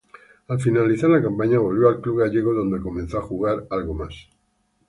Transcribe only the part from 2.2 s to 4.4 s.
gallego donde comenzó a jugar algo más.